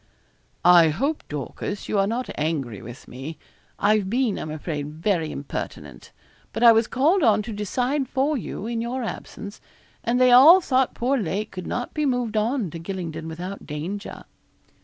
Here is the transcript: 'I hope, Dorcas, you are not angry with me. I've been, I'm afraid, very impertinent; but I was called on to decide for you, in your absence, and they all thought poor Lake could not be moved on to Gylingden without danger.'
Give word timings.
'I 0.65 0.89
hope, 0.89 1.23
Dorcas, 1.29 1.87
you 1.87 1.99
are 1.99 2.07
not 2.07 2.27
angry 2.35 2.81
with 2.81 3.07
me. 3.07 3.37
I've 3.77 4.09
been, 4.09 4.39
I'm 4.39 4.49
afraid, 4.49 4.87
very 4.95 5.31
impertinent; 5.31 6.11
but 6.53 6.63
I 6.63 6.71
was 6.71 6.87
called 6.87 7.21
on 7.21 7.43
to 7.43 7.53
decide 7.53 8.09
for 8.09 8.35
you, 8.35 8.65
in 8.65 8.81
your 8.81 9.03
absence, 9.03 9.61
and 10.03 10.19
they 10.19 10.31
all 10.31 10.59
thought 10.59 10.95
poor 10.95 11.19
Lake 11.19 11.51
could 11.51 11.67
not 11.67 11.93
be 11.93 12.07
moved 12.07 12.35
on 12.35 12.71
to 12.71 12.79
Gylingden 12.79 13.27
without 13.27 13.67
danger.' 13.67 14.23